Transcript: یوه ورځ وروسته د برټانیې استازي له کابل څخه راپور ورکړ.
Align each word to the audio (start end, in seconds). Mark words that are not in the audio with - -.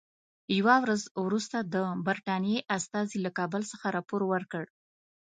یوه 0.59 0.75
ورځ 0.83 1.01
وروسته 1.25 1.57
د 1.73 1.75
برټانیې 2.05 2.59
استازي 2.77 3.17
له 3.25 3.31
کابل 3.37 3.61
څخه 3.71 3.87
راپور 3.95 4.21
ورکړ. 4.33 4.63